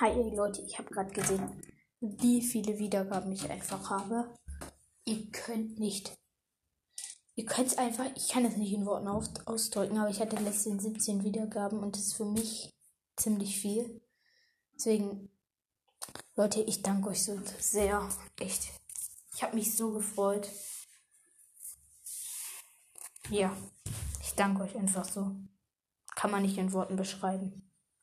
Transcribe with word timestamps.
Hi 0.00 0.14
Leute, 0.34 0.62
ich 0.62 0.78
habe 0.78 0.88
gerade 0.88 1.10
gesehen, 1.10 1.62
wie 2.00 2.40
viele 2.40 2.78
Wiedergaben 2.78 3.30
ich 3.32 3.50
einfach 3.50 3.90
habe. 3.90 4.34
Ihr 5.04 5.30
könnt 5.30 5.78
nicht. 5.78 6.16
Ihr 7.34 7.44
könnt 7.44 7.66
es 7.66 7.76
einfach, 7.76 8.06
ich 8.16 8.28
kann 8.28 8.46
es 8.46 8.56
nicht 8.56 8.72
in 8.72 8.86
Worten 8.86 9.08
auf, 9.08 9.26
ausdrücken, 9.44 9.98
aber 9.98 10.08
ich 10.08 10.20
hatte 10.20 10.36
letztens 10.36 10.84
17 10.84 11.22
Wiedergaben 11.22 11.80
und 11.80 11.96
das 11.96 12.06
ist 12.06 12.14
für 12.14 12.24
mich 12.24 12.72
ziemlich 13.16 13.60
viel. 13.60 14.00
Deswegen, 14.74 15.28
Leute, 16.34 16.62
ich 16.62 16.80
danke 16.80 17.10
euch 17.10 17.22
so 17.22 17.38
sehr. 17.58 18.08
Echt. 18.38 18.70
Ich 19.34 19.42
habe 19.42 19.54
mich 19.54 19.76
so 19.76 19.92
gefreut. 19.92 20.48
Ja, 23.28 23.54
ich 24.22 24.32
danke 24.34 24.62
euch 24.62 24.74
einfach 24.76 25.04
so. 25.04 25.36
Kann 26.16 26.30
man 26.30 26.40
nicht 26.40 26.56
in 26.56 26.72
Worten 26.72 26.96
beschreiben. 26.96 27.69